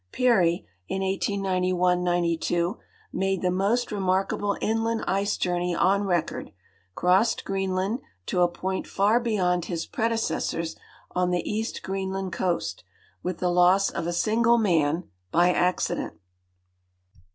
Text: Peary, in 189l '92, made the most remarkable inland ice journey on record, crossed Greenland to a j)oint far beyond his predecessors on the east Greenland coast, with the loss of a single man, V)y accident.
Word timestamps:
Peary, 0.11 0.65
in 0.87 1.03
189l 1.03 2.01
'92, 2.01 2.79
made 3.13 3.43
the 3.43 3.51
most 3.51 3.91
remarkable 3.91 4.57
inland 4.59 5.03
ice 5.05 5.37
journey 5.37 5.75
on 5.75 6.05
record, 6.05 6.51
crossed 6.95 7.45
Greenland 7.45 7.99
to 8.25 8.41
a 8.41 8.49
j)oint 8.51 8.87
far 8.87 9.19
beyond 9.19 9.65
his 9.65 9.85
predecessors 9.85 10.75
on 11.11 11.29
the 11.29 11.47
east 11.47 11.83
Greenland 11.83 12.33
coast, 12.33 12.83
with 13.21 13.37
the 13.37 13.51
loss 13.51 13.91
of 13.91 14.07
a 14.07 14.11
single 14.11 14.57
man, 14.57 15.03
V)y 15.33 15.51
accident. 15.51 16.13